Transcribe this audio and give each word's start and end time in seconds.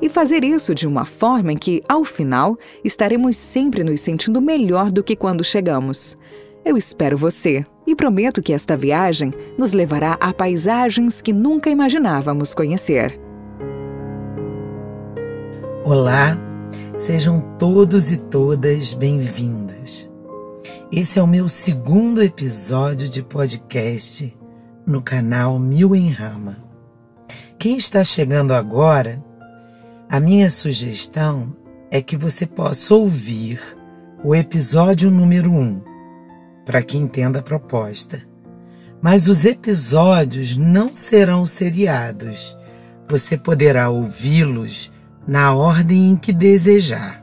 e 0.00 0.08
fazer 0.08 0.44
isso 0.44 0.74
de 0.74 0.86
uma 0.86 1.04
forma 1.04 1.52
em 1.52 1.56
que, 1.56 1.82
ao 1.88 2.04
final, 2.04 2.56
estaremos 2.84 3.36
sempre 3.36 3.82
nos 3.82 4.00
sentindo 4.00 4.40
melhor 4.40 4.92
do 4.92 5.02
que 5.02 5.16
quando 5.16 5.44
chegamos. 5.44 6.16
Eu 6.64 6.76
espero 6.76 7.16
você 7.16 7.64
e 7.86 7.96
prometo 7.96 8.42
que 8.42 8.52
esta 8.52 8.76
viagem 8.76 9.32
nos 9.56 9.72
levará 9.72 10.18
a 10.20 10.32
paisagens 10.32 11.22
que 11.22 11.32
nunca 11.32 11.70
imaginávamos 11.70 12.52
conhecer. 12.52 13.18
Olá, 15.84 16.38
sejam 16.96 17.40
todos 17.58 18.10
e 18.10 18.18
todas 18.18 18.92
bem-vindas. 18.92 20.08
Esse 20.92 21.18
é 21.18 21.22
o 21.22 21.26
meu 21.26 21.48
segundo 21.48 22.22
episódio 22.22 23.08
de 23.08 23.22
podcast 23.22 24.36
no 24.86 25.02
canal 25.02 25.58
Mil 25.58 25.94
em 25.94 26.08
Rama. 26.10 26.58
Quem 27.58 27.76
está 27.76 28.04
chegando 28.04 28.52
agora 28.52 29.22
a 30.10 30.18
minha 30.18 30.50
sugestão 30.50 31.54
é 31.90 32.00
que 32.00 32.16
você 32.16 32.46
possa 32.46 32.94
ouvir 32.94 33.60
o 34.24 34.34
episódio 34.34 35.10
número 35.10 35.50
1, 35.50 35.60
um, 35.60 35.82
para 36.64 36.82
que 36.82 36.96
entenda 36.96 37.40
a 37.40 37.42
proposta. 37.42 38.26
Mas 39.02 39.28
os 39.28 39.44
episódios 39.44 40.56
não 40.56 40.94
serão 40.94 41.44
seriados. 41.44 42.56
Você 43.08 43.36
poderá 43.36 43.90
ouvi-los 43.90 44.90
na 45.26 45.54
ordem 45.54 46.08
em 46.10 46.16
que 46.16 46.32
desejar. 46.32 47.22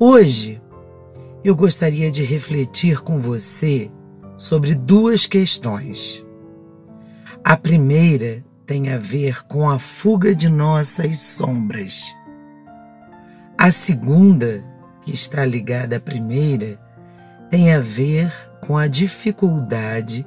Hoje, 0.00 0.60
eu 1.44 1.54
gostaria 1.54 2.10
de 2.10 2.24
refletir 2.24 3.02
com 3.02 3.20
você 3.20 3.88
sobre 4.36 4.74
duas 4.74 5.26
questões. 5.26 6.24
A 7.44 7.56
primeira 7.56 8.44
tem 8.66 8.90
a 8.90 8.98
ver 8.98 9.44
com 9.46 9.68
a 9.68 9.78
fuga 9.78 10.34
de 10.34 10.48
nossas 10.48 11.18
sombras. 11.18 12.14
A 13.58 13.70
segunda, 13.70 14.64
que 15.02 15.12
está 15.12 15.44
ligada 15.44 15.96
à 15.96 16.00
primeira, 16.00 16.80
tem 17.50 17.72
a 17.72 17.80
ver 17.80 18.32
com 18.60 18.76
a 18.78 18.86
dificuldade 18.86 20.26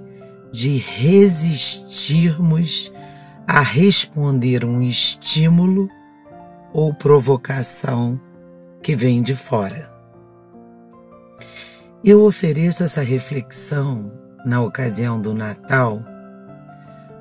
de 0.51 0.77
resistirmos 0.77 2.13
a 3.47 3.61
responder 3.61 4.63
um 4.65 4.81
estímulo 4.81 5.89
ou 6.73 6.93
provocação 6.93 8.19
que 8.81 8.95
vem 8.95 9.21
de 9.21 9.35
fora. 9.35 9.91
Eu 12.03 12.23
ofereço 12.23 12.83
essa 12.83 13.01
reflexão 13.01 14.11
na 14.45 14.61
ocasião 14.61 15.19
do 15.19 15.33
Natal 15.33 16.05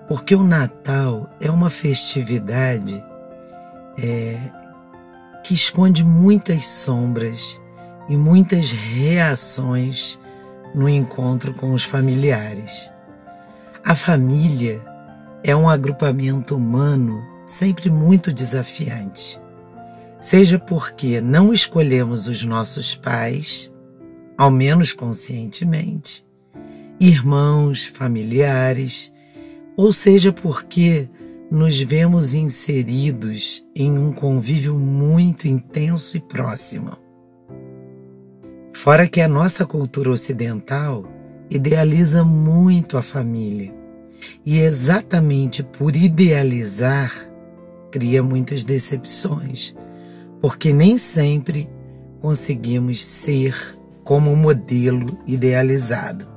porque 0.09 0.35
o 0.35 0.43
Natal 0.43 1.31
é 1.41 1.51
uma 1.51 1.71
festividade 1.71 3.03
é, 3.99 4.39
que 5.43 5.55
esconde 5.55 6.05
muitas 6.05 6.67
sombras 6.67 7.61
e 8.09 8.17
muitas 8.17 8.71
reações 8.71 10.19
no 10.75 10.89
encontro 10.89 11.55
com 11.55 11.73
os 11.73 11.85
familiares. 11.85 12.91
A 13.85 13.95
família 13.95 14.81
é 15.43 15.55
um 15.55 15.69
agrupamento 15.69 16.57
humano 16.57 17.23
sempre 17.45 17.91
muito 17.91 18.33
desafiante, 18.33 19.39
seja 20.19 20.59
porque 20.59 21.21
não 21.21 21.53
escolhemos 21.53 22.27
os 22.27 22.43
nossos 22.43 22.97
pais, 22.97 23.71
ao 24.37 24.51
menos 24.51 24.93
conscientemente, 24.93 26.25
irmãos, 26.99 27.85
familiares, 27.85 29.13
ou 29.77 29.93
seja 29.93 30.33
porque 30.33 31.09
nos 31.51 31.79
vemos 31.79 32.35
inseridos 32.35 33.65
em 33.75 33.97
um 33.97 34.13
convívio 34.13 34.75
muito 34.75 35.47
intenso 35.47 36.17
e 36.17 36.21
próximo. 36.21 36.97
Fora 38.73 39.09
que 39.09 39.21
a 39.21 39.29
nossa 39.29 39.65
cultura 39.65 40.11
ocidental 40.11 41.05
idealiza 41.49 42.25
muito 42.25 42.99
a 42.99 43.03
família, 43.03 43.75
e 44.45 44.59
exatamente 44.59 45.63
por 45.63 45.95
idealizar, 45.95 47.13
cria 47.91 48.23
muitas 48.23 48.65
decepções, 48.65 49.75
porque 50.41 50.73
nem 50.73 50.99
sempre 50.99 51.69
conseguimos 52.21 53.05
ser 53.05 53.79
como 54.03 54.33
o 54.33 54.37
modelo 54.37 55.19
idealizado. 55.27 56.34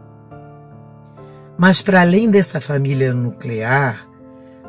Mas 1.58 1.82
para 1.82 2.02
além 2.02 2.30
dessa 2.30 2.62
família 2.62 3.14
nuclear, 3.14 4.08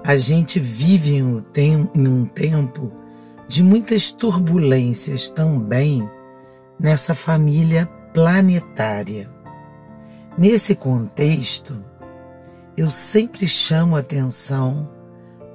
a 0.02 0.16
gente 0.16 0.58
vive 0.58 1.16
em 1.16 1.22
um, 1.22 1.42
em 1.94 2.08
um 2.08 2.24
tempo 2.24 2.90
de 3.46 3.62
muitas 3.62 4.10
turbulências 4.10 5.28
também 5.28 6.08
nessa 6.78 7.14
família 7.14 7.86
planetária. 8.14 9.28
Nesse 10.36 10.74
contexto, 10.74 11.76
eu 12.76 12.88
sempre 12.88 13.46
chamo 13.46 13.96
atenção 13.96 14.88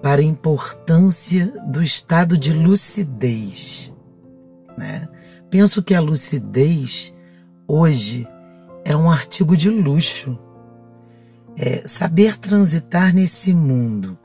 para 0.01 0.21
a 0.21 0.25
importância 0.25 1.47
do 1.67 1.81
estado 1.81 2.37
de 2.37 2.51
lucidez. 2.51 3.91
Né? 4.77 5.07
Penso 5.49 5.81
que 5.81 5.95
a 5.95 6.01
lucidez 6.01 7.13
hoje 7.67 8.27
é 8.83 8.95
um 8.95 9.09
artigo 9.09 9.55
de 9.55 9.69
luxo 9.69 10.37
é, 11.57 11.87
saber 11.87 12.37
transitar 12.37 13.13
nesse 13.13 13.53
mundo 13.53 14.17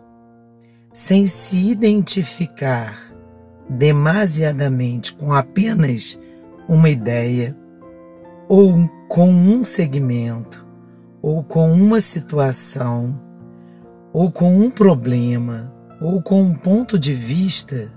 sem 0.92 1.26
se 1.26 1.68
identificar 1.68 2.98
demasiadamente 3.68 5.14
com 5.14 5.32
apenas 5.32 6.18
uma 6.68 6.88
ideia 6.88 7.56
ou 8.48 8.88
com 9.08 9.30
um 9.30 9.64
segmento 9.64 10.66
ou 11.20 11.44
com 11.44 11.72
uma 11.72 12.00
situação 12.00 13.20
ou 14.12 14.32
com 14.32 14.58
um 14.58 14.70
problema 14.70 15.72
ou 16.00 16.22
com 16.22 16.42
um 16.42 16.54
ponto 16.54 16.98
de 16.98 17.12
vista, 17.12 17.92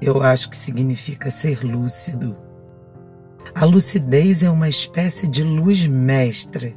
eu 0.00 0.22
acho 0.22 0.50
que 0.50 0.56
significa 0.56 1.30
ser 1.30 1.64
lúcido. 1.64 2.36
A 3.54 3.64
lucidez 3.64 4.42
é 4.42 4.50
uma 4.50 4.68
espécie 4.68 5.26
de 5.26 5.42
luz 5.42 5.86
mestra 5.86 6.72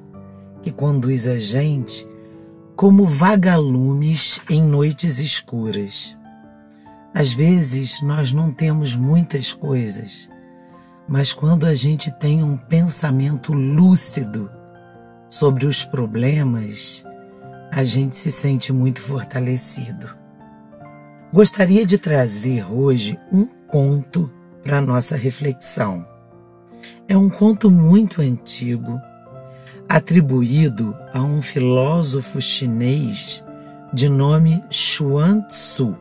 que 0.62 0.72
conduz 0.72 1.28
a 1.28 1.38
gente 1.38 2.08
como 2.76 3.06
vagalumes 3.06 4.42
em 4.50 4.62
noites 4.64 5.20
escuras. 5.20 6.18
Às 7.14 7.34
vezes 7.34 8.02
nós 8.02 8.32
não 8.32 8.52
temos 8.52 8.96
muitas 8.96 9.54
coisas, 9.54 10.30
mas 11.08 11.34
quando 11.34 11.66
a 11.66 11.76
gente 11.76 12.12
tem 12.20 12.44
um 12.44 12.58
pensamento 12.58 13.54
lúcido 13.54 14.50
sobre 15.30 15.66
os 15.66 15.84
problemas, 15.84 17.06
a 17.72 17.84
gente 17.84 18.16
se 18.16 18.32
sente 18.32 18.72
muito 18.72 19.02
fortalecido. 19.02 20.10
Gostaria 21.34 21.86
de 21.86 21.98
trazer 21.98 22.66
hoje 22.72 23.18
um 23.32 23.46
conto 23.46 24.32
para 24.64 24.82
nossa 24.82 25.16
reflexão. 25.16 26.06
É 27.08 27.18
um 27.18 27.30
conto 27.30 27.70
muito 27.70 28.22
antigo 28.22 29.00
atribuído 29.96 30.98
a 31.14 31.22
um 31.22 31.42
filósofo 31.42 32.40
chinês 32.40 33.44
de 33.94 34.08
nome 34.08 34.64
Xuan 34.72 35.42
Tzu. 35.50 35.98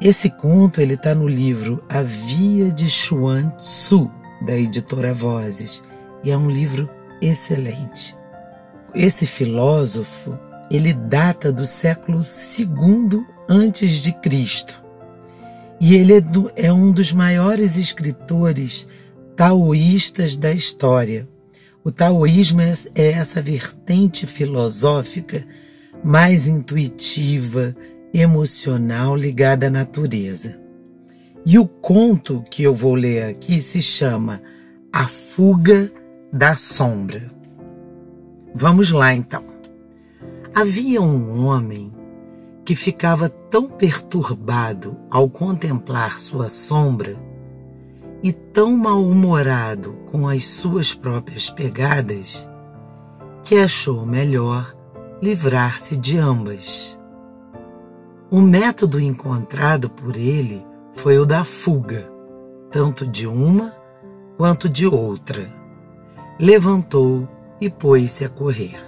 Esse 0.00 0.28
conto 0.28 0.80
ele 0.80 0.94
está 0.94 1.14
no 1.14 1.28
livro 1.28 1.80
A 1.88 2.02
Via 2.02 2.72
de 2.72 2.90
Xuan 2.90 3.50
Tzu 3.50 4.10
da 4.44 4.56
editora 4.56 5.14
Vozes 5.14 5.80
e 6.24 6.32
é 6.32 6.36
um 6.36 6.50
livro 6.50 6.90
excelente. 7.22 8.16
Esse 8.92 9.24
filósofo 9.24 10.36
ele 10.68 10.92
data 10.92 11.52
do 11.52 11.64
século 11.64 12.24
II 12.58 13.24
antes 13.48 14.02
de 14.02 14.10
Cristo 14.10 14.82
e 15.80 15.94
ele 15.94 16.14
é, 16.14 16.22
é 16.56 16.72
um 16.72 16.90
dos 16.90 17.12
maiores 17.12 17.76
escritores 17.76 18.88
taoístas 19.36 20.36
da 20.36 20.52
história 20.52 21.28
o 21.84 21.90
taoísmo 21.90 22.60
é, 22.60 22.74
é 22.94 23.12
essa 23.12 23.40
vertente 23.40 24.26
filosófica 24.26 25.46
mais 26.02 26.46
intuitiva, 26.46 27.74
emocional 28.12 29.16
ligada 29.16 29.66
à 29.66 29.70
natureza. 29.70 30.60
E 31.44 31.58
o 31.58 31.66
conto 31.66 32.44
que 32.50 32.62
eu 32.62 32.74
vou 32.74 32.94
ler 32.94 33.24
aqui 33.24 33.60
se 33.60 33.80
chama 33.80 34.42
A 34.92 35.06
Fuga 35.08 35.90
da 36.32 36.56
Sombra. 36.56 37.30
Vamos 38.54 38.90
lá 38.90 39.14
então. 39.14 39.44
Havia 40.54 41.00
um 41.00 41.46
homem 41.46 41.92
que 42.64 42.74
ficava 42.74 43.28
tão 43.28 43.68
perturbado 43.68 44.96
ao 45.10 45.30
contemplar 45.30 46.20
sua 46.20 46.48
sombra 46.48 47.16
e 48.22 48.32
tão 48.32 48.76
mal-humorado 48.76 49.92
com 50.10 50.26
as 50.26 50.44
suas 50.46 50.94
próprias 50.94 51.50
pegadas 51.50 52.48
que 53.44 53.56
achou 53.56 54.04
melhor 54.04 54.74
livrar-se 55.22 55.96
de 55.96 56.18
ambas. 56.18 56.98
O 58.30 58.40
método 58.40 59.00
encontrado 59.00 59.88
por 59.88 60.16
ele 60.16 60.64
foi 60.94 61.18
o 61.18 61.24
da 61.24 61.44
fuga, 61.44 62.12
tanto 62.70 63.06
de 63.06 63.26
uma 63.26 63.72
quanto 64.36 64.68
de 64.68 64.86
outra. 64.86 65.50
Levantou 66.38 67.28
e 67.60 67.70
pôs-se 67.70 68.24
a 68.24 68.28
correr. 68.28 68.78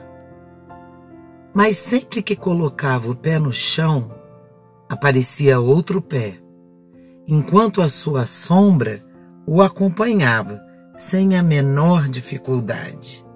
Mas 1.55 1.79
sempre 1.79 2.23
que 2.23 2.37
colocava 2.37 3.11
o 3.11 3.17
pé 3.17 3.39
no 3.39 3.53
chão, 3.53 4.13
aparecia 4.89 5.59
outro 5.59 6.03
pé, 6.03 6.39
enquanto 7.27 7.81
a 7.81 7.89
sua 7.89 8.27
sombra 8.27 9.03
o 9.53 9.63
acompanhava 9.63 10.65
sem 10.95 11.37
a 11.37 11.43
menor 11.43 12.09
dificuldade. 12.09 13.27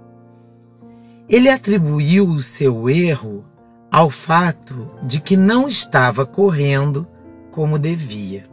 Ele 1.29 1.49
atribuiu 1.49 2.29
o 2.29 2.41
seu 2.41 2.89
erro 2.89 3.45
ao 3.91 4.09
fato 4.09 4.89
de 5.03 5.21
que 5.21 5.37
não 5.37 5.67
estava 5.67 6.25
correndo 6.25 7.05
como 7.51 7.81
devia. 7.81 8.47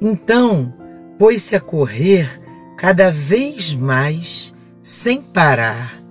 Então, 0.00 0.74
pôs-se 1.20 1.54
a 1.54 1.60
correr 1.60 2.42
cada 2.76 3.12
vez 3.12 3.72
mais 3.72 4.52
sem 4.82 5.22
parar 5.22 6.02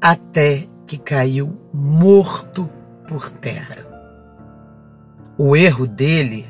até 0.00 0.66
que 0.84 0.98
caiu 0.98 1.56
morto 1.72 2.68
por 3.06 3.30
terra. 3.30 3.86
O 5.38 5.54
erro 5.54 5.86
dele 5.86 6.48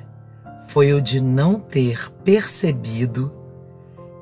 foi 0.71 0.95
o 0.95 1.03
de 1.03 1.21
não 1.21 1.59
ter 1.59 2.09
percebido 2.25 3.33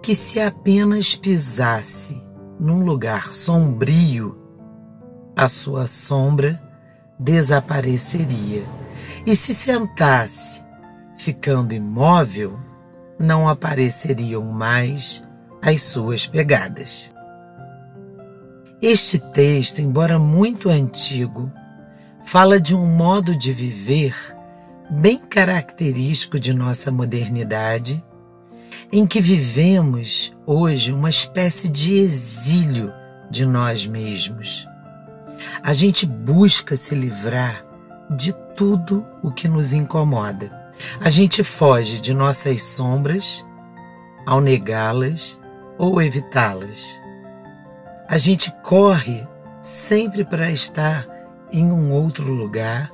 que 0.02 0.14
se 0.14 0.40
apenas 0.40 1.14
pisasse 1.14 2.22
num 2.58 2.86
lugar 2.86 3.34
sombrio, 3.34 4.34
a 5.36 5.46
sua 5.46 5.86
sombra 5.86 6.58
desapareceria. 7.18 8.64
E 9.26 9.36
se 9.36 9.52
sentasse, 9.52 10.62
ficando 11.18 11.74
imóvel, 11.74 12.58
não 13.18 13.46
apareceriam 13.46 14.42
mais 14.42 15.22
as 15.60 15.82
suas 15.82 16.26
pegadas. 16.26 17.12
Este 18.80 19.18
texto, 19.18 19.82
embora 19.82 20.18
muito 20.18 20.70
antigo, 20.70 21.52
fala 22.24 22.58
de 22.58 22.74
um 22.74 22.86
modo 22.86 23.36
de 23.36 23.52
viver 23.52 24.38
bem 24.90 25.19
característico 25.19 26.40
de 26.40 26.52
nossa 26.55 26.90
modernidade 26.90 28.02
em 28.90 29.06
que 29.06 29.20
vivemos 29.20 30.35
hoje 30.46 30.93
uma 30.93 31.11
espécie 31.11 31.69
de 31.69 31.94
exílio 31.94 32.93
de 33.31 33.44
nós 33.44 33.87
mesmos. 33.87 34.67
A 35.62 35.73
gente 35.73 36.06
busca 36.06 36.76
se 36.76 36.94
livrar 36.94 37.64
de 38.11 38.32
tudo 38.56 39.06
o 39.23 39.31
que 39.31 39.46
nos 39.46 39.73
incomoda. 39.73 40.50
A 41.00 41.11
gente 41.11 41.44
foge 41.44 42.00
de 42.00 42.14
nossas 42.14 42.62
sombras 42.62 43.44
ao 44.25 44.40
negá-las 44.40 45.38
ou 45.76 46.00
evitá-las. 46.00 46.99
A 48.08 48.17
gente 48.17 48.50
corre 48.62 49.26
sempre 49.61 50.25
para 50.25 50.50
estar 50.50 51.06
em 51.52 51.70
um 51.70 51.93
outro 51.93 52.32
lugar, 52.32 52.90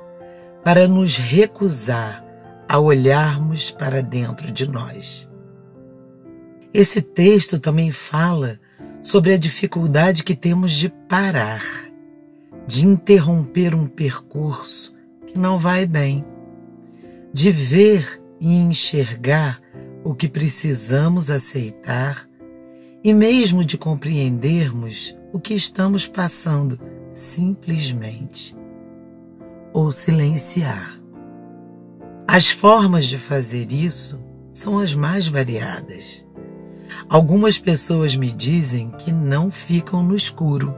para 0.64 0.88
nos 0.88 1.16
recusar 1.16 2.24
a 2.66 2.80
olharmos 2.80 3.70
para 3.70 4.02
dentro 4.02 4.50
de 4.50 4.66
nós. 4.66 5.28
Esse 6.72 7.02
texto 7.02 7.60
também 7.60 7.90
fala 7.90 8.58
sobre 9.02 9.34
a 9.34 9.38
dificuldade 9.38 10.24
que 10.24 10.34
temos 10.34 10.72
de 10.72 10.88
parar, 10.88 11.62
de 12.66 12.86
interromper 12.86 13.74
um 13.74 13.86
percurso 13.86 14.94
que 15.26 15.38
não 15.38 15.58
vai 15.58 15.84
bem, 15.84 16.24
de 17.30 17.50
ver 17.50 18.22
e 18.40 18.54
enxergar 18.54 19.60
o 20.02 20.14
que 20.14 20.28
precisamos 20.28 21.30
aceitar 21.30 22.26
e 23.04 23.12
mesmo 23.12 23.62
de 23.62 23.76
compreendermos 23.76 25.14
o 25.30 25.38
que 25.38 25.52
estamos 25.52 26.08
passando 26.08 26.80
simplesmente 27.12 28.56
ou 29.74 29.90
silenciar. 29.90 30.98
As 32.26 32.48
formas 32.48 33.06
de 33.06 33.18
fazer 33.18 33.70
isso 33.72 34.18
são 34.52 34.78
as 34.78 34.94
mais 34.94 35.26
variadas. 35.26 36.24
Algumas 37.08 37.58
pessoas 37.58 38.14
me 38.14 38.30
dizem 38.30 38.90
que 38.90 39.10
não 39.10 39.50
ficam 39.50 40.02
no 40.02 40.14
escuro. 40.14 40.74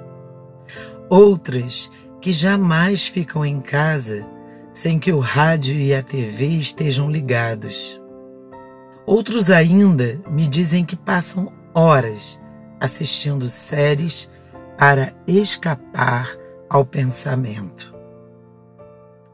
Outras 1.11 1.91
que 2.21 2.33
jamais 2.33 3.07
ficam 3.07 3.45
em 3.45 3.61
casa 3.61 4.27
sem 4.73 4.99
que 4.99 5.13
o 5.13 5.21
rádio 5.21 5.77
e 5.77 5.95
a 5.95 6.03
TV 6.03 6.47
estejam 6.47 7.11
ligados. 7.11 8.01
Outros 9.07 9.51
ainda 9.51 10.21
me 10.29 10.47
dizem 10.47 10.85
que 10.85 10.97
passam 10.97 11.53
horas 11.73 12.41
assistindo 12.81 13.49
séries 13.49 14.29
para 14.77 15.15
escapar 15.27 16.37
ao 16.69 16.85
pensamento. 16.85 17.96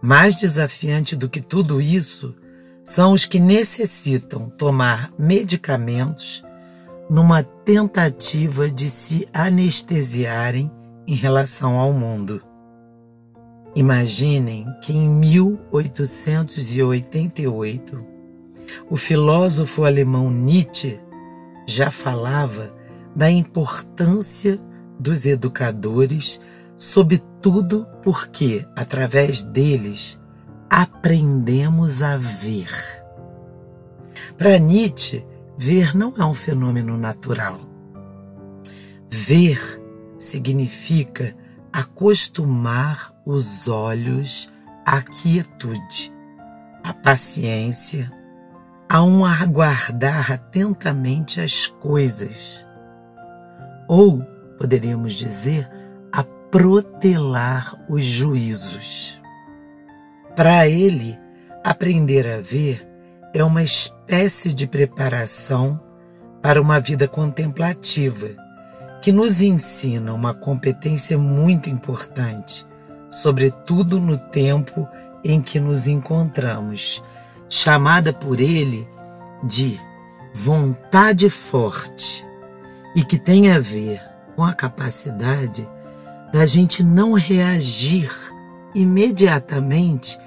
Mais 0.02 0.34
desafiante 0.34 1.14
do 1.14 1.28
que 1.28 1.40
tudo 1.40 1.80
isso 1.80 2.34
são 2.84 3.12
os 3.12 3.24
que 3.24 3.38
necessitam 3.38 4.50
tomar 4.50 5.12
medicamentos 5.16 6.42
numa 7.08 7.42
tentativa 7.42 8.68
de 8.68 8.90
se 8.90 9.26
anestesiarem 9.32 10.70
em 11.06 11.14
relação 11.14 11.78
ao 11.78 11.92
mundo. 11.92 12.42
Imaginem 13.74 14.66
que 14.82 14.92
em 14.92 15.08
1888 15.08 18.04
o 18.90 18.96
filósofo 18.96 19.84
alemão 19.84 20.30
Nietzsche 20.30 21.00
já 21.66 21.90
falava 21.90 22.74
da 23.14 23.30
importância 23.30 24.58
dos 24.98 25.26
educadores, 25.26 26.40
sobretudo 26.82 27.86
porque, 28.02 28.66
através 28.74 29.44
deles, 29.44 30.18
aprendemos 30.68 32.02
a 32.02 32.16
ver. 32.16 32.68
Para 34.36 34.58
Nietzsche, 34.58 35.24
Ver 35.56 35.96
não 35.96 36.12
é 36.18 36.24
um 36.24 36.34
fenômeno 36.34 36.98
natural. 36.98 37.60
Ver 39.08 39.80
significa 40.18 41.36
acostumar 41.72 43.14
os 43.24 43.68
olhos 43.68 44.50
à 44.84 45.00
quietude, 45.02 46.12
à 46.82 46.92
paciência, 46.92 48.10
a 48.88 49.04
um 49.04 49.24
aguardar 49.24 50.32
atentamente 50.32 51.40
as 51.40 51.68
coisas. 51.68 52.66
Ou, 53.88 54.20
poderíamos 54.58 55.12
dizer, 55.12 55.70
protelar 56.52 57.82
os 57.88 58.04
juízos. 58.04 59.18
Para 60.36 60.68
ele, 60.68 61.18
aprender 61.64 62.28
a 62.28 62.42
ver 62.42 62.86
é 63.32 63.42
uma 63.42 63.62
espécie 63.62 64.52
de 64.52 64.66
preparação 64.66 65.80
para 66.42 66.60
uma 66.60 66.78
vida 66.78 67.08
contemplativa, 67.08 68.36
que 69.00 69.10
nos 69.10 69.40
ensina 69.40 70.12
uma 70.12 70.34
competência 70.34 71.16
muito 71.16 71.70
importante, 71.70 72.66
sobretudo 73.10 73.98
no 73.98 74.18
tempo 74.18 74.86
em 75.24 75.40
que 75.40 75.58
nos 75.58 75.86
encontramos, 75.86 77.02
chamada 77.48 78.12
por 78.12 78.40
ele 78.40 78.86
de 79.42 79.80
vontade 80.34 81.30
forte 81.30 82.26
e 82.94 83.02
que 83.02 83.18
tem 83.18 83.50
a 83.50 83.58
ver 83.58 84.02
com 84.36 84.44
a 84.44 84.52
capacidade 84.52 85.66
da 86.32 86.46
gente 86.46 86.82
não 86.82 87.12
reagir 87.12 88.10
imediatamente 88.74 90.18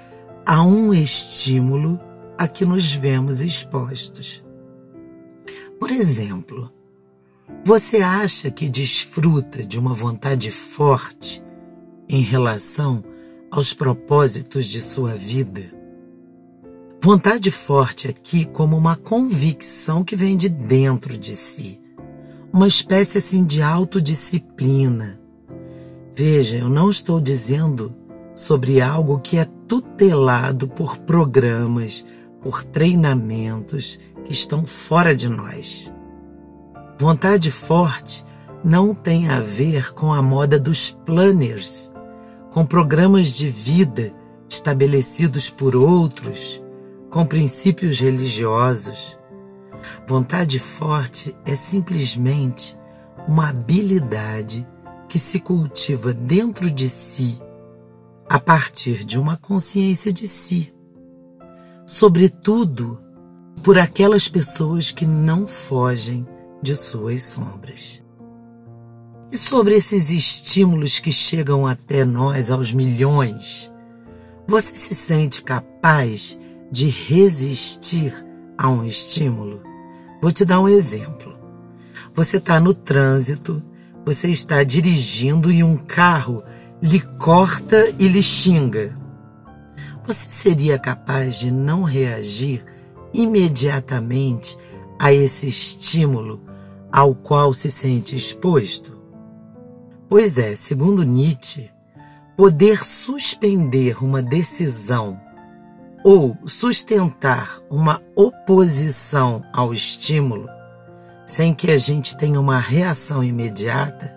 a 0.46 0.62
um 0.62 0.94
estímulo 0.94 1.98
a 2.38 2.46
que 2.46 2.64
nos 2.64 2.92
vemos 2.92 3.42
expostos. 3.42 4.42
Por 5.80 5.90
exemplo, 5.90 6.70
você 7.64 7.98
acha 7.98 8.50
que 8.50 8.68
desfruta 8.68 9.64
de 9.64 9.78
uma 9.78 9.92
vontade 9.92 10.50
forte 10.50 11.42
em 12.08 12.20
relação 12.20 13.02
aos 13.50 13.74
propósitos 13.74 14.66
de 14.66 14.80
sua 14.80 15.14
vida? 15.14 15.62
Vontade 17.02 17.50
forte 17.50 18.08
aqui 18.08 18.44
como 18.44 18.76
uma 18.76 18.96
convicção 18.96 20.04
que 20.04 20.14
vem 20.16 20.36
de 20.36 20.48
dentro 20.48 21.16
de 21.18 21.34
si, 21.34 21.80
uma 22.52 22.68
espécie 22.68 23.18
assim 23.18 23.44
de 23.44 23.60
autodisciplina. 23.60 25.25
Veja, 26.18 26.56
eu 26.56 26.70
não 26.70 26.88
estou 26.88 27.20
dizendo 27.20 27.94
sobre 28.34 28.80
algo 28.80 29.20
que 29.20 29.36
é 29.36 29.46
tutelado 29.68 30.66
por 30.66 30.96
programas, 30.96 32.02
por 32.40 32.64
treinamentos 32.64 34.00
que 34.24 34.32
estão 34.32 34.66
fora 34.66 35.14
de 35.14 35.28
nós. 35.28 35.92
Vontade 36.98 37.50
forte 37.50 38.24
não 38.64 38.94
tem 38.94 39.28
a 39.28 39.40
ver 39.40 39.92
com 39.92 40.10
a 40.10 40.22
moda 40.22 40.58
dos 40.58 40.90
planners, 41.04 41.92
com 42.50 42.64
programas 42.64 43.28
de 43.28 43.50
vida 43.50 44.14
estabelecidos 44.48 45.50
por 45.50 45.76
outros 45.76 46.62
com 47.10 47.26
princípios 47.26 48.00
religiosos. 48.00 49.18
Vontade 50.08 50.58
forte 50.58 51.36
é 51.44 51.54
simplesmente 51.54 52.74
uma 53.28 53.50
habilidade 53.50 54.66
que 55.08 55.18
se 55.18 55.40
cultiva 55.40 56.12
dentro 56.12 56.70
de 56.70 56.88
si 56.88 57.40
a 58.28 58.40
partir 58.40 59.04
de 59.04 59.18
uma 59.18 59.36
consciência 59.36 60.12
de 60.12 60.26
si, 60.26 60.74
sobretudo 61.86 63.00
por 63.62 63.78
aquelas 63.78 64.28
pessoas 64.28 64.90
que 64.90 65.06
não 65.06 65.46
fogem 65.46 66.26
de 66.62 66.74
suas 66.74 67.22
sombras. 67.22 68.02
E 69.30 69.36
sobre 69.36 69.74
esses 69.74 70.10
estímulos 70.10 70.98
que 70.98 71.12
chegam 71.12 71.66
até 71.66 72.04
nós 72.04 72.50
aos 72.50 72.72
milhões, 72.72 73.72
você 74.46 74.74
se 74.76 74.94
sente 74.94 75.42
capaz 75.42 76.38
de 76.70 76.88
resistir 76.88 78.14
a 78.56 78.68
um 78.68 78.84
estímulo? 78.84 79.62
Vou 80.22 80.30
te 80.32 80.44
dar 80.44 80.60
um 80.60 80.68
exemplo. 80.68 81.36
Você 82.14 82.38
está 82.38 82.58
no 82.60 82.72
trânsito, 82.72 83.62
você 84.06 84.28
está 84.28 84.62
dirigindo 84.62 85.50
e 85.50 85.64
um 85.64 85.76
carro 85.76 86.44
lhe 86.80 87.00
corta 87.00 87.92
e 87.98 88.06
lhe 88.06 88.22
xinga. 88.22 88.96
Você 90.06 90.30
seria 90.30 90.78
capaz 90.78 91.40
de 91.40 91.50
não 91.50 91.82
reagir 91.82 92.64
imediatamente 93.12 94.56
a 94.96 95.12
esse 95.12 95.48
estímulo 95.48 96.40
ao 96.92 97.16
qual 97.16 97.52
se 97.52 97.68
sente 97.68 98.14
exposto? 98.14 98.96
Pois 100.08 100.38
é, 100.38 100.54
segundo 100.54 101.02
Nietzsche, 101.02 101.68
poder 102.36 102.84
suspender 102.84 104.04
uma 104.04 104.22
decisão 104.22 105.18
ou 106.04 106.36
sustentar 106.46 107.58
uma 107.68 108.00
oposição 108.14 109.42
ao 109.52 109.74
estímulo 109.74 110.55
sem 111.26 111.52
que 111.52 111.72
a 111.72 111.76
gente 111.76 112.16
tenha 112.16 112.40
uma 112.40 112.60
reação 112.60 113.22
imediata, 113.22 114.16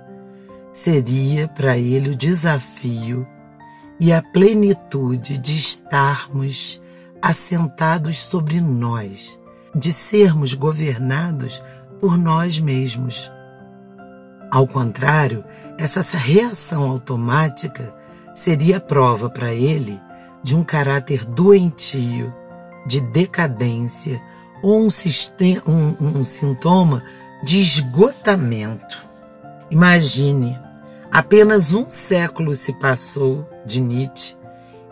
seria 0.72 1.48
para 1.48 1.76
ele 1.76 2.12
o 2.12 2.16
desafio 2.16 3.28
e 4.00 4.14
a 4.14 4.22
plenitude 4.22 5.40
de 5.40 5.58
estarmos 5.58 6.80
assentados 7.20 8.18
sobre 8.18 8.62
nós, 8.62 9.38
de 9.76 9.92
sermos 9.92 10.54
governados 10.54 11.62
por 12.00 12.16
nós 12.16 12.60
mesmos. 12.60 13.30
Ao 14.52 14.68
contrário, 14.68 15.44
essa 15.78 16.02
reação 16.16 16.90
automática 16.90 17.94
seria 18.36 18.80
prova 18.80 19.30
para 19.30 19.54
ele 19.54 20.00
de 20.44 20.56
um 20.56 20.64
caráter 20.64 21.26
doentio, 21.26 22.34
de 22.86 23.02
decadência 23.02 24.22
ou 24.62 24.86
um, 24.86 24.90
sistema, 24.90 25.62
um, 25.68 26.20
um 26.20 26.24
sintoma 26.24 27.04
de 27.44 27.62
esgotamento. 27.62 28.98
Imagine, 29.72 30.58
apenas 31.12 31.74
um 31.74 31.90
século 31.90 32.56
se 32.56 32.74
passou 32.74 33.48
de 33.66 33.80
Nietzsche 33.80 34.36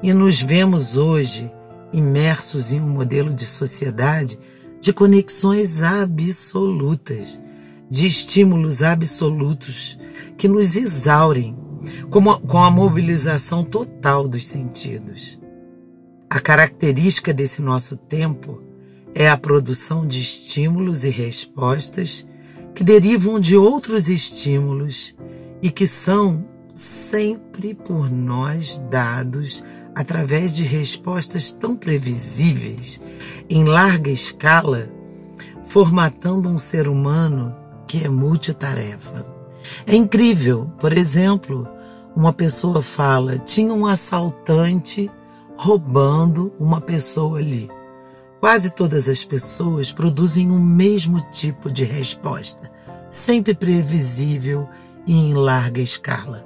e 0.02 0.14
nos 0.14 0.42
vemos 0.42 0.98
hoje 0.98 1.52
imersos 1.92 2.72
em 2.72 2.80
um 2.80 2.88
modelo 2.88 3.34
de 3.34 3.46
sociedade 3.46 4.40
de 4.80 4.94
conexões 4.94 5.82
absolutas, 5.82 7.42
de 7.90 8.06
estímulos 8.06 8.84
absolutos 8.84 9.98
que 10.38 10.48
nos 10.48 10.76
exaurem 10.76 11.58
com 12.10 12.24
com 12.40 12.64
a 12.64 12.70
mobilização 12.70 13.64
total 13.64 14.28
dos 14.28 14.46
sentidos. 14.46 15.40
A 16.30 16.40
característica 16.40 17.34
desse 17.34 17.62
nosso 17.62 17.96
tempo 17.96 18.62
é 19.14 19.30
a 19.30 19.38
produção 19.38 20.06
de 20.06 20.22
estímulos 20.22 21.04
e 21.04 21.10
respostas 21.10 22.28
que 22.74 22.84
derivam 22.84 23.40
de 23.40 23.58
outros 23.58 24.08
estímulos 24.10 25.16
e 25.62 25.72
que 25.72 25.88
são 25.88 26.46
sempre 26.72 27.74
por 27.74 28.12
nós 28.12 28.82
dados 28.90 29.64
através 29.96 30.54
de 30.54 30.62
respostas 30.62 31.52
tão 31.52 31.76
previsíveis, 31.76 33.02
em 33.50 33.64
larga 33.64 34.12
escala, 34.12 34.90
formatando 35.66 36.48
um 36.48 36.60
ser 36.60 36.88
humano 36.88 37.56
que 37.88 38.04
é 38.04 38.10
multitarefa. 38.10 39.26
É 39.88 39.96
incrível, 39.96 40.72
por 40.80 40.96
exemplo, 40.96 41.68
uma 42.16 42.32
pessoa 42.32 42.82
fala: 42.84 43.40
tinha 43.40 43.74
um 43.74 43.88
assaltante 43.88 45.10
roubando 45.58 46.54
uma 46.60 46.80
pessoa 46.80 47.40
ali. 47.40 47.70
Quase 48.40 48.70
todas 48.70 49.10
as 49.10 49.24
pessoas 49.24 49.92
produzem 49.92 50.52
o 50.52 50.60
mesmo 50.60 51.20
tipo 51.32 51.72
de 51.72 51.84
resposta, 51.84 52.72
sempre 53.10 53.56
previsível 53.56 54.70
e 55.08 55.14
em 55.14 55.34
larga 55.34 55.82
escala. 55.82 56.46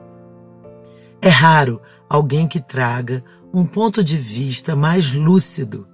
É 1.21 1.29
raro 1.29 1.81
alguém 2.09 2.47
que 2.47 2.59
traga 2.59 3.23
um 3.53 3.65
ponto 3.65 4.03
de 4.03 4.15
vista 4.15 4.75
mais 4.75 5.11
lúcido, 5.11 5.87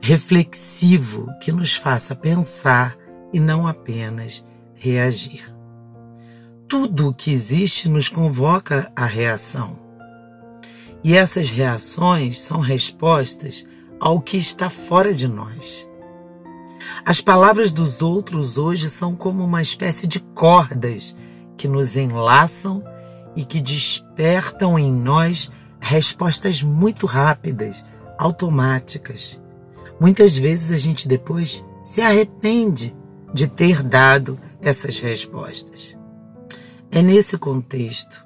reflexivo, 0.00 1.28
que 1.40 1.52
nos 1.52 1.74
faça 1.74 2.14
pensar 2.14 2.96
e 3.32 3.38
não 3.38 3.66
apenas 3.66 4.44
reagir. 4.74 5.54
Tudo 6.66 7.08
o 7.08 7.14
que 7.14 7.30
existe 7.30 7.88
nos 7.88 8.08
convoca 8.08 8.90
à 8.96 9.04
reação. 9.04 9.78
E 11.04 11.14
essas 11.14 11.48
reações 11.50 12.40
são 12.40 12.58
respostas 12.58 13.64
ao 14.00 14.20
que 14.20 14.36
está 14.36 14.70
fora 14.70 15.12
de 15.14 15.26
nós. 15.28 15.88
As 17.04 17.20
palavras 17.20 17.72
dos 17.72 18.02
outros 18.02 18.58
hoje 18.58 18.90
são 18.90 19.14
como 19.14 19.44
uma 19.44 19.62
espécie 19.62 20.06
de 20.06 20.20
cordas 20.20 21.14
que 21.56 21.68
nos 21.68 21.96
enlaçam 21.96 22.82
e 23.34 23.44
que 23.44 23.60
despertam 23.60 24.78
em 24.78 24.92
nós 24.92 25.50
respostas 25.80 26.62
muito 26.62 27.06
rápidas, 27.06 27.84
automáticas. 28.18 29.40
Muitas 30.00 30.36
vezes 30.36 30.70
a 30.70 30.78
gente 30.78 31.06
depois 31.06 31.64
se 31.82 32.00
arrepende 32.00 32.94
de 33.32 33.46
ter 33.46 33.82
dado 33.82 34.38
essas 34.60 34.98
respostas. 34.98 35.96
É 36.90 37.02
nesse 37.02 37.38
contexto 37.38 38.24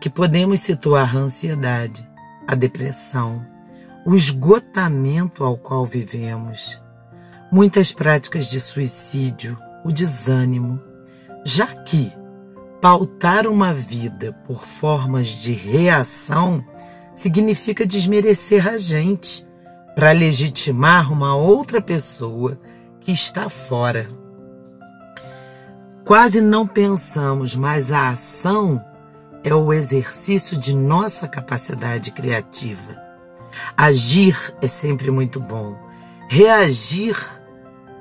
que 0.00 0.08
podemos 0.08 0.60
situar 0.60 1.14
a 1.14 1.18
ansiedade, 1.18 2.08
a 2.46 2.54
depressão, 2.54 3.44
o 4.06 4.14
esgotamento 4.14 5.42
ao 5.42 5.58
qual 5.58 5.84
vivemos, 5.84 6.80
muitas 7.50 7.90
práticas 7.90 8.46
de 8.46 8.60
suicídio, 8.60 9.58
o 9.84 9.90
desânimo, 9.90 10.80
já 11.44 11.66
que 11.66 12.12
pautar 12.80 13.48
uma 13.48 13.74
vida 13.74 14.32
por 14.46 14.64
formas 14.64 15.26
de 15.26 15.52
reação 15.52 16.64
significa 17.12 17.84
desmerecer 17.84 18.68
a 18.68 18.78
gente 18.78 19.44
para 19.96 20.12
legitimar 20.12 21.12
uma 21.12 21.34
outra 21.34 21.82
pessoa 21.82 22.60
que 23.00 23.10
está 23.10 23.50
fora. 23.50 24.08
Quase 26.04 26.40
não 26.40 26.64
pensamos, 26.64 27.56
mas 27.56 27.90
a 27.90 28.10
ação 28.10 28.80
é 29.42 29.52
o 29.52 29.72
exercício 29.72 30.56
de 30.56 30.76
nossa 30.76 31.26
capacidade 31.26 32.12
criativa. 32.12 33.05
Agir 33.76 34.54
é 34.60 34.66
sempre 34.66 35.10
muito 35.10 35.40
bom. 35.40 35.76
Reagir, 36.28 37.16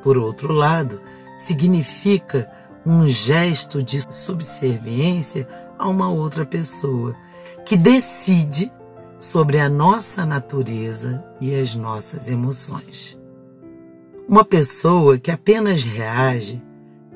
por 0.04 0.18
outro 0.18 0.54
lado, 0.54 1.02
significa 1.38 2.50
um 2.86 3.08
gesto 3.08 3.82
de 3.82 4.02
subserviência 4.14 5.48
a 5.78 5.88
uma 5.88 6.10
outra 6.10 6.46
pessoa 6.46 7.16
que 7.66 7.76
decide 7.76 8.72
sobre 9.20 9.60
a 9.60 9.68
nossa 9.68 10.26
natureza 10.26 11.26
e 11.42 11.56
as 11.56 11.74
nossas 11.76 12.30
emoções. 12.30 13.18
Uma 14.28 14.46
pessoa 14.46 15.18
que 15.18 15.32
apenas 15.32 15.84
reage 15.84 16.62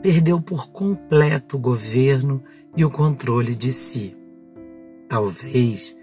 perdeu 0.01 0.41
por 0.41 0.69
completo 0.69 1.58
o 1.58 1.60
governo 1.60 2.43
e 2.75 2.86
o 2.86 2.89
controle 2.89 3.55
de 3.55 3.72
si. 3.72 4.15
Talvez 5.08 5.96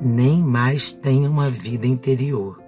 nem 0.00 0.40
mais 0.40 0.92
tenha 0.92 1.28
uma 1.28 1.48
vida 1.48 1.86
interior. 1.86 2.60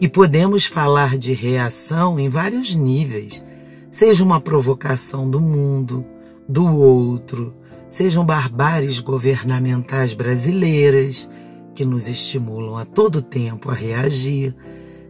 E 0.00 0.08
podemos 0.08 0.64
falar 0.64 1.16
de 1.18 1.32
reação 1.32 2.18
em 2.18 2.28
vários 2.28 2.74
níveis, 2.74 3.42
seja 3.90 4.24
uma 4.24 4.40
provocação 4.40 5.28
do 5.28 5.40
mundo, 5.40 6.04
do 6.48 6.66
outro, 6.66 7.54
sejam 7.88 8.24
barbáries 8.24 9.00
governamentais 9.00 10.14
brasileiras 10.14 11.28
que 11.74 11.84
nos 11.84 12.08
estimulam 12.08 12.76
a 12.76 12.84
todo 12.84 13.22
tempo 13.22 13.70
a 13.70 13.74
reagir, 13.74 14.54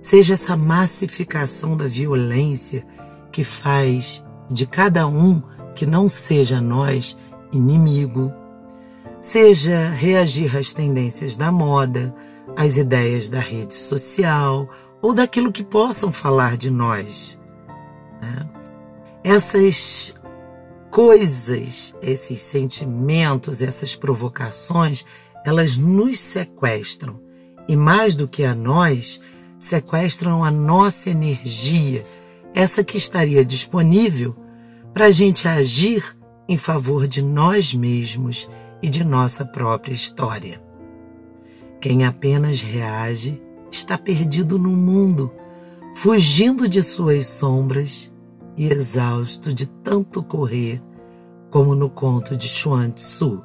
seja 0.00 0.34
essa 0.34 0.56
massificação 0.56 1.76
da 1.76 1.86
violência 1.86 2.84
que 3.30 3.44
faz 3.44 4.24
de 4.50 4.66
cada 4.66 5.06
um 5.06 5.42
que 5.74 5.86
não 5.86 6.08
seja 6.08 6.60
nós 6.60 7.16
inimigo, 7.52 8.32
seja 9.20 9.90
reagir 9.90 10.56
às 10.56 10.72
tendências 10.72 11.36
da 11.36 11.52
moda, 11.52 12.14
às 12.56 12.76
ideias 12.76 13.28
da 13.28 13.40
rede 13.40 13.74
social 13.74 14.68
ou 15.02 15.14
daquilo 15.14 15.52
que 15.52 15.62
possam 15.62 16.12
falar 16.12 16.56
de 16.56 16.70
nós. 16.70 17.38
Né? 18.20 18.48
Essas 19.22 20.14
coisas, 20.90 21.94
esses 22.02 22.40
sentimentos, 22.40 23.62
essas 23.62 23.94
provocações, 23.94 25.04
elas 25.44 25.76
nos 25.76 26.18
sequestram 26.18 27.20
e 27.68 27.76
mais 27.76 28.16
do 28.16 28.26
que 28.26 28.44
a 28.44 28.54
nós, 28.54 29.20
sequestram 29.58 30.42
a 30.42 30.50
nossa 30.50 31.10
energia, 31.10 32.04
essa 32.54 32.82
que 32.82 32.96
estaria 32.96 33.44
disponível 33.44 34.34
para 34.92 35.06
a 35.06 35.10
gente 35.10 35.46
agir 35.46 36.16
em 36.48 36.56
favor 36.56 37.06
de 37.06 37.22
nós 37.22 37.72
mesmos 37.72 38.48
e 38.82 38.88
de 38.88 39.04
nossa 39.04 39.44
própria 39.44 39.92
história. 39.92 40.62
Quem 41.80 42.04
apenas 42.04 42.60
reage 42.60 43.40
está 43.70 43.96
perdido 43.96 44.58
no 44.58 44.70
mundo, 44.70 45.32
fugindo 45.96 46.68
de 46.68 46.82
suas 46.82 47.26
sombras 47.26 48.12
e 48.56 48.66
exausto 48.66 49.52
de 49.52 49.66
tanto 49.66 50.22
correr, 50.22 50.82
como 51.50 51.74
no 51.74 51.88
conto 51.88 52.36
de 52.36 52.48
Chuan 52.48 52.90
Tzu. 52.90 53.42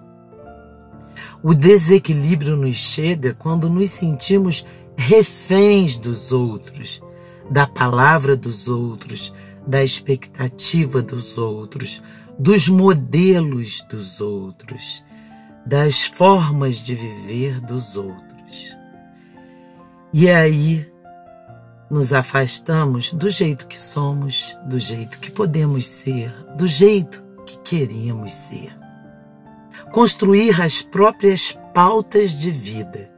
O 1.41 1.53
desequilíbrio 1.53 2.55
nos 2.55 2.75
chega 2.75 3.33
quando 3.33 3.69
nos 3.69 3.91
sentimos 3.91 4.65
reféns 4.97 5.97
dos 5.97 6.31
outros, 6.31 7.01
da 7.49 7.65
palavra 7.65 8.35
dos 8.35 8.67
outros, 8.67 9.33
da 9.65 9.83
expectativa 9.83 11.01
dos 11.01 11.37
outros, 11.37 12.01
dos 12.37 12.67
modelos 12.67 13.85
dos 13.89 14.19
outros, 14.19 15.03
das 15.65 16.05
formas 16.05 16.77
de 16.77 16.93
viver 16.93 17.60
dos 17.60 17.98
outros. 17.98 18.75
E 20.13 20.29
aí 20.29 20.89
nos 21.89 22.13
afastamos 22.13 23.12
do 23.13 23.29
jeito 23.29 23.67
que 23.67 23.79
somos, 23.79 24.55
do 24.65 24.79
jeito 24.79 25.19
que 25.19 25.31
podemos 25.31 25.88
ser, 25.88 26.31
do 26.55 26.67
jeito 26.67 27.24
que 27.45 27.57
queremos 27.60 28.34
ser. 28.34 28.77
Construir 29.91 30.62
as 30.62 30.81
próprias 30.81 31.57
pautas 31.74 32.31
de 32.31 32.51
vida, 32.51 33.12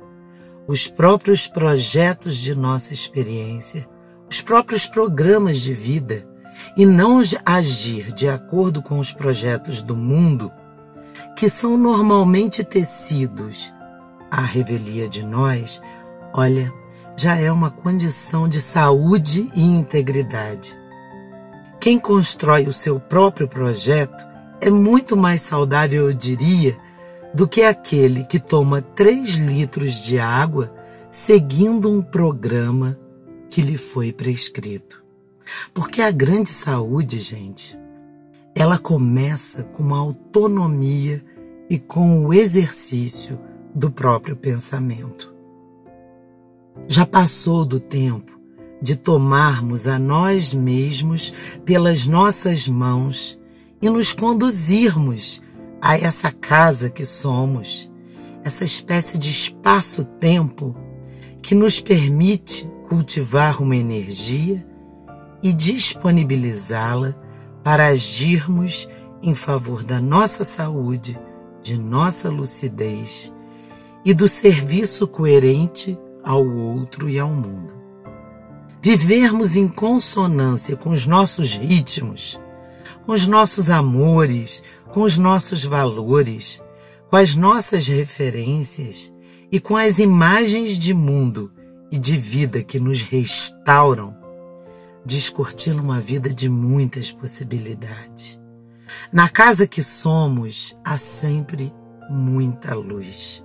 os 0.67 0.87
próprios 0.87 1.47
projetos 1.47 2.37
de 2.37 2.53
nossa 2.55 2.93
experiência, 2.93 3.87
os 4.29 4.41
próprios 4.41 4.85
programas 4.85 5.59
de 5.59 5.73
vida 5.73 6.27
e 6.75 6.85
não 6.85 7.21
agir 7.45 8.11
de 8.11 8.27
acordo 8.27 8.81
com 8.81 8.99
os 8.99 9.13
projetos 9.13 9.81
do 9.81 9.95
mundo, 9.95 10.51
que 11.37 11.49
são 11.49 11.77
normalmente 11.77 12.63
tecidos 12.63 13.71
à 14.31 14.41
revelia 14.41 15.07
de 15.07 15.23
nós, 15.23 15.79
olha, 16.33 16.73
já 17.15 17.37
é 17.37 17.51
uma 17.51 17.69
condição 17.69 18.49
de 18.49 18.59
saúde 18.59 19.47
e 19.53 19.61
integridade. 19.61 20.75
Quem 21.79 21.99
constrói 21.99 22.65
o 22.65 22.73
seu 22.73 22.99
próprio 22.99 23.47
projeto 23.47 24.25
é 24.59 24.71
muito 24.71 25.15
mais 25.15 25.43
saudável, 25.43 26.09
eu 26.09 26.13
diria, 26.13 26.75
do 27.35 27.47
que 27.47 27.61
aquele 27.61 28.23
que 28.23 28.39
toma 28.39 28.81
3 28.81 29.35
litros 29.35 29.93
de 30.03 30.17
água 30.17 30.73
seguindo 31.11 31.91
um 31.91 32.01
programa 32.01 32.97
que 33.47 33.61
lhe 33.61 33.77
foi 33.77 34.11
prescrito. 34.11 35.03
Porque 35.71 36.01
a 36.01 36.09
grande 36.09 36.49
saúde, 36.49 37.19
gente, 37.19 37.77
ela 38.55 38.79
começa 38.79 39.61
com 39.61 39.93
a 39.93 39.99
autonomia 39.99 41.23
e 41.69 41.77
com 41.77 42.25
o 42.25 42.33
exercício 42.33 43.39
do 43.73 43.91
próprio 43.91 44.35
pensamento. 44.35 45.33
Já 46.87 47.05
passou 47.05 47.65
do 47.65 47.79
tempo 47.79 48.37
de 48.81 48.95
tomarmos 48.95 49.87
a 49.87 49.97
nós 49.97 50.53
mesmos 50.53 51.33
pelas 51.65 52.05
nossas 52.05 52.67
mãos 52.67 53.37
e 53.81 53.89
nos 53.89 54.13
conduzirmos 54.13 55.41
a 55.81 55.97
essa 55.97 56.31
casa 56.31 56.89
que 56.89 57.05
somos, 57.05 57.91
essa 58.43 58.63
espécie 58.63 59.17
de 59.17 59.29
espaço-tempo 59.29 60.75
que 61.41 61.55
nos 61.55 61.79
permite 61.79 62.69
cultivar 62.87 63.61
uma 63.61 63.75
energia 63.75 64.65
e 65.41 65.53
disponibilizá-la 65.53 67.15
para 67.63 67.87
agirmos 67.87 68.87
em 69.21 69.35
favor 69.35 69.83
da 69.83 69.99
nossa 69.99 70.43
saúde, 70.43 71.19
de 71.67 71.77
nossa 71.77 72.29
lucidez 72.29 73.33
e 74.05 74.13
do 74.13 74.25
serviço 74.25 75.05
coerente 75.05 75.99
ao 76.23 76.47
outro 76.47 77.09
e 77.09 77.19
ao 77.19 77.29
mundo. 77.29 77.73
Vivermos 78.81 79.57
em 79.57 79.67
consonância 79.67 80.77
com 80.77 80.91
os 80.91 81.05
nossos 81.05 81.51
ritmos, 81.57 82.39
com 83.05 83.11
os 83.11 83.27
nossos 83.27 83.69
amores, 83.69 84.63
com 84.93 85.01
os 85.01 85.17
nossos 85.17 85.65
valores, 85.65 86.61
com 87.09 87.17
as 87.17 87.35
nossas 87.35 87.85
referências 87.85 89.11
e 89.51 89.59
com 89.59 89.75
as 89.75 89.99
imagens 89.99 90.77
de 90.77 90.93
mundo 90.93 91.51
e 91.91 91.97
de 91.97 92.15
vida 92.15 92.63
que 92.63 92.79
nos 92.79 93.01
restauram, 93.01 94.15
descortina 95.05 95.81
uma 95.81 95.99
vida 95.99 96.29
de 96.29 96.47
muitas 96.47 97.11
possibilidades. 97.11 98.39
Na 99.11 99.29
casa 99.29 99.67
que 99.67 99.81
somos, 99.81 100.77
há 100.83 100.97
sempre 100.97 101.73
muita 102.09 102.75
luz. 102.75 103.43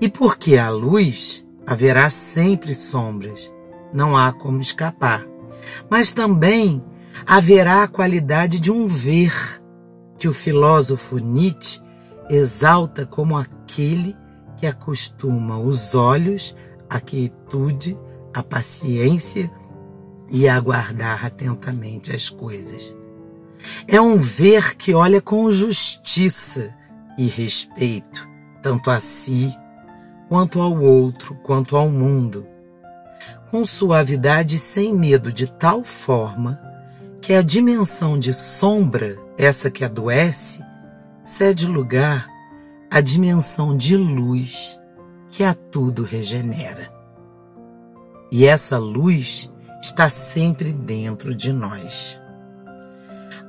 E 0.00 0.08
porque 0.08 0.56
há 0.56 0.70
luz, 0.70 1.44
haverá 1.66 2.10
sempre 2.10 2.74
sombras, 2.74 3.52
não 3.92 4.16
há 4.16 4.32
como 4.32 4.60
escapar. 4.60 5.26
Mas 5.90 6.12
também 6.12 6.82
haverá 7.26 7.82
a 7.82 7.88
qualidade 7.88 8.60
de 8.60 8.70
um 8.70 8.86
ver, 8.86 9.32
que 10.18 10.28
o 10.28 10.32
filósofo 10.32 11.18
Nietzsche 11.18 11.80
exalta 12.28 13.06
como 13.06 13.36
aquele 13.36 14.16
que 14.56 14.66
acostuma 14.66 15.58
os 15.58 15.94
olhos 15.94 16.54
à 16.88 17.00
quietude, 17.00 17.98
à 18.32 18.42
paciência 18.42 19.50
e 20.30 20.48
a 20.48 20.56
aguardar 20.56 21.24
atentamente 21.24 22.14
as 22.14 22.28
coisas. 22.28 22.96
É 23.86 24.00
um 24.00 24.16
ver 24.16 24.76
que 24.76 24.94
olha 24.94 25.20
com 25.20 25.50
justiça 25.50 26.74
e 27.18 27.26
respeito, 27.26 28.28
tanto 28.62 28.90
a 28.90 29.00
si 29.00 29.54
quanto 30.28 30.60
ao 30.60 30.78
outro, 30.80 31.34
quanto 31.36 31.76
ao 31.76 31.88
mundo, 31.88 32.46
com 33.50 33.64
suavidade 33.64 34.56
e 34.56 34.58
sem 34.58 34.94
medo, 34.94 35.32
de 35.32 35.50
tal 35.50 35.84
forma 35.84 36.60
que 37.20 37.32
a 37.32 37.42
dimensão 37.42 38.18
de 38.18 38.32
sombra, 38.32 39.16
essa 39.38 39.70
que 39.70 39.84
adoece, 39.84 40.62
cede 41.24 41.66
lugar 41.66 42.28
à 42.90 43.00
dimensão 43.00 43.76
de 43.76 43.96
luz 43.96 44.78
que 45.30 45.42
a 45.42 45.54
tudo 45.54 46.02
regenera. 46.02 46.92
E 48.30 48.46
essa 48.46 48.78
luz 48.78 49.52
está 49.80 50.08
sempre 50.10 50.72
dentro 50.72 51.34
de 51.34 51.52
nós. 51.52 52.18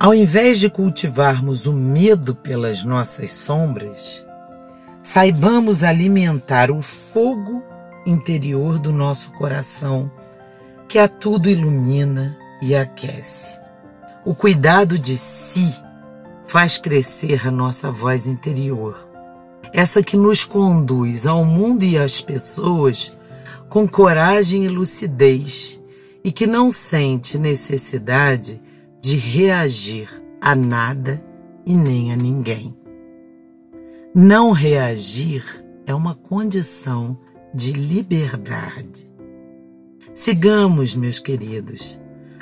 Ao 0.00 0.14
invés 0.14 0.60
de 0.60 0.70
cultivarmos 0.70 1.66
o 1.66 1.72
medo 1.72 2.32
pelas 2.32 2.84
nossas 2.84 3.32
sombras, 3.32 4.24
saibamos 5.02 5.82
alimentar 5.82 6.70
o 6.70 6.80
fogo 6.80 7.64
interior 8.06 8.78
do 8.78 8.92
nosso 8.92 9.32
coração, 9.32 10.08
que 10.86 11.00
a 11.00 11.08
tudo 11.08 11.50
ilumina 11.50 12.38
e 12.62 12.76
aquece. 12.76 13.58
O 14.24 14.36
cuidado 14.36 14.96
de 14.96 15.18
si 15.18 15.74
faz 16.46 16.78
crescer 16.78 17.48
a 17.48 17.50
nossa 17.50 17.90
voz 17.90 18.28
interior, 18.28 19.08
essa 19.72 20.00
que 20.00 20.16
nos 20.16 20.44
conduz 20.44 21.26
ao 21.26 21.44
mundo 21.44 21.82
e 21.84 21.98
às 21.98 22.20
pessoas 22.20 23.10
com 23.68 23.86
coragem 23.88 24.64
e 24.64 24.68
lucidez 24.68 25.80
e 26.22 26.30
que 26.30 26.46
não 26.46 26.70
sente 26.70 27.36
necessidade 27.36 28.60
de 29.00 29.16
reagir 29.16 30.08
a 30.40 30.54
nada 30.54 31.22
e 31.64 31.74
nem 31.74 32.12
a 32.12 32.16
ninguém. 32.16 32.76
Não 34.14 34.52
reagir 34.52 35.64
é 35.86 35.94
uma 35.94 36.14
condição 36.14 37.18
de 37.54 37.72
liberdade. 37.72 39.08
Sigamos, 40.14 40.94
meus 40.94 41.18
queridos. 41.18 41.98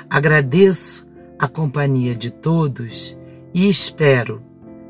Agradeço 0.09 1.05
a 1.37 1.47
companhia 1.47 2.15
de 2.15 2.31
todos 2.31 3.17
e 3.53 3.69
espero 3.69 4.41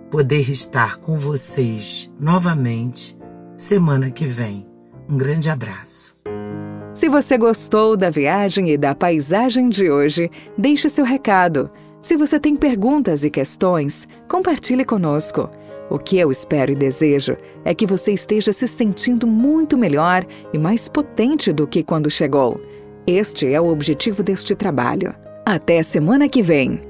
poder 0.09 0.49
estar 0.49 0.97
com 0.97 1.17
vocês 1.17 2.11
novamente 2.19 3.17
semana 3.55 4.09
que 4.09 4.25
vem. 4.25 4.65
Um 5.09 5.17
grande 5.17 5.49
abraço. 5.49 6.16
Se 6.97 7.07
você 7.07 7.37
gostou 7.37 7.95
da 7.95 8.09
viagem 8.09 8.71
e 8.71 8.75
da 8.75 8.95
paisagem 8.95 9.69
de 9.69 9.87
hoje, 9.87 10.31
deixe 10.57 10.89
seu 10.89 11.05
recado. 11.05 11.69
Se 12.01 12.17
você 12.17 12.39
tem 12.39 12.55
perguntas 12.55 13.23
e 13.23 13.29
questões, 13.29 14.07
compartilhe 14.27 14.83
conosco. 14.83 15.47
O 15.91 15.99
que 15.99 16.17
eu 16.17 16.31
espero 16.31 16.71
e 16.71 16.75
desejo 16.75 17.37
é 17.63 17.75
que 17.75 17.85
você 17.85 18.13
esteja 18.13 18.51
se 18.51 18.67
sentindo 18.67 19.27
muito 19.27 19.77
melhor 19.77 20.25
e 20.51 20.57
mais 20.57 20.89
potente 20.89 21.53
do 21.53 21.67
que 21.67 21.83
quando 21.83 22.09
chegou. 22.09 22.59
Este 23.05 23.45
é 23.45 23.61
o 23.61 23.67
objetivo 23.67 24.23
deste 24.23 24.55
trabalho. 24.55 25.13
Até 25.45 25.83
semana 25.83 26.27
que 26.27 26.41
vem! 26.41 26.86